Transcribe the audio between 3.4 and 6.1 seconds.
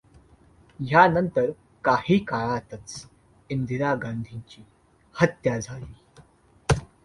इंदिरा गांधींची हत्या झाली.